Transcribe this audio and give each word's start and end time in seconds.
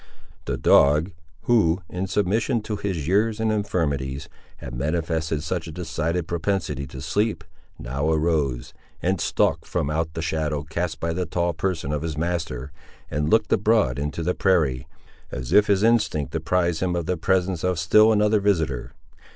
The 0.45 0.57
dog, 0.57 1.11
who, 1.41 1.83
in 1.87 2.07
submission 2.07 2.63
to 2.63 2.75
his 2.75 3.07
years 3.07 3.39
and 3.39 3.51
infirmities, 3.51 4.29
had 4.57 4.73
manifested 4.73 5.43
such 5.43 5.67
a 5.67 5.71
decided 5.71 6.27
propensity 6.27 6.87
to 6.87 7.03
sleep, 7.03 7.43
now 7.77 8.09
arose, 8.09 8.73
and 9.03 9.21
stalked 9.21 9.67
from 9.67 9.91
out 9.91 10.15
the 10.15 10.23
shadow 10.23 10.63
cast 10.63 10.99
by 10.99 11.13
the 11.13 11.27
tall 11.27 11.53
person 11.53 11.91
of 11.91 12.01
his 12.01 12.17
master, 12.17 12.71
and 13.11 13.29
looked 13.29 13.53
abroad 13.53 13.99
into 13.99 14.23
the 14.23 14.33
prairie, 14.33 14.87
as 15.31 15.53
if 15.53 15.67
his 15.67 15.83
instinct 15.83 16.33
apprised 16.33 16.81
him 16.81 16.95
of 16.95 17.05
the 17.05 17.15
presence 17.15 17.63
of 17.63 17.77
still 17.77 18.11
another 18.11 18.39
visitor. 18.39 18.93